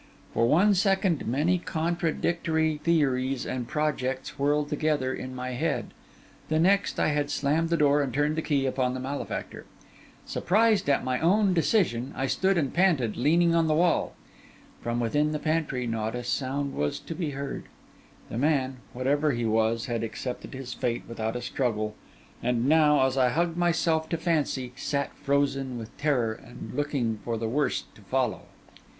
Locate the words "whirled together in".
4.39-5.35